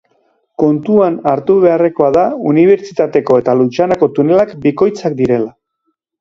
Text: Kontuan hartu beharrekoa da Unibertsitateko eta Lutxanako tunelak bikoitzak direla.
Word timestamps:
Kontuan 0.61 1.17
hartu 1.31 1.57
beharrekoa 1.65 2.09
da 2.15 2.23
Unibertsitateko 2.53 3.37
eta 3.43 3.55
Lutxanako 3.61 4.11
tunelak 4.17 4.57
bikoitzak 4.65 5.21
direla. 5.23 5.55